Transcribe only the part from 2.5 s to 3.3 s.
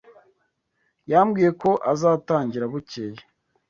bukeye.